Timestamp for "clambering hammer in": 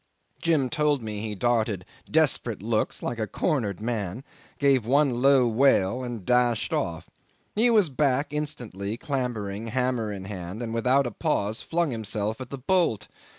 8.97-10.23